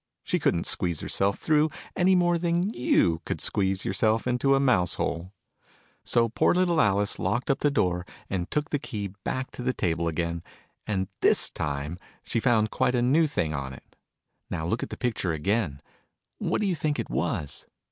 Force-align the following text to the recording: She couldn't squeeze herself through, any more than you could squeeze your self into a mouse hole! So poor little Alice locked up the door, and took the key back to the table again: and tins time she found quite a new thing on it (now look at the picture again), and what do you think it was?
She 0.23 0.39
couldn't 0.39 0.65
squeeze 0.65 1.01
herself 1.01 1.37
through, 1.37 1.69
any 1.95 2.15
more 2.15 2.39
than 2.39 2.71
you 2.73 3.21
could 3.23 3.39
squeeze 3.39 3.85
your 3.85 3.93
self 3.93 4.25
into 4.25 4.55
a 4.55 4.59
mouse 4.59 4.95
hole! 4.95 5.31
So 6.03 6.27
poor 6.27 6.55
little 6.55 6.81
Alice 6.81 7.19
locked 7.19 7.51
up 7.51 7.59
the 7.59 7.69
door, 7.69 8.07
and 8.27 8.49
took 8.49 8.71
the 8.71 8.79
key 8.79 9.09
back 9.23 9.51
to 9.51 9.61
the 9.61 9.73
table 9.73 10.07
again: 10.07 10.41
and 10.87 11.07
tins 11.21 11.51
time 11.51 11.99
she 12.23 12.39
found 12.39 12.71
quite 12.71 12.95
a 12.95 13.01
new 13.03 13.27
thing 13.27 13.53
on 13.53 13.73
it 13.73 13.95
(now 14.49 14.65
look 14.65 14.81
at 14.81 14.89
the 14.89 14.97
picture 14.97 15.33
again), 15.33 15.83
and 16.39 16.49
what 16.49 16.61
do 16.61 16.67
you 16.67 16.73
think 16.73 16.97
it 16.97 17.11
was? 17.11 17.67